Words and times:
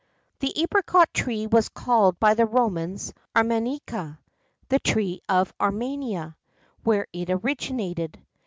The 0.39 0.51
apricot 0.59 1.13
tree 1.13 1.45
was 1.45 1.69
called 1.69 2.19
by 2.19 2.33
the 2.33 2.47
Romans 2.47 3.13
Armeniaca, 3.35 4.17
the 4.67 4.79
tree 4.79 5.21
of 5.29 5.53
Armenia, 5.61 6.35
where 6.81 7.05
it 7.13 7.29
originated. 7.29 8.19